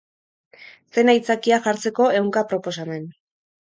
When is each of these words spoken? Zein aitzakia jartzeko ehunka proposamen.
Zein 0.95 1.13
aitzakia 1.15 1.61
jartzeko 1.69 2.11
ehunka 2.19 2.47
proposamen. 2.53 3.11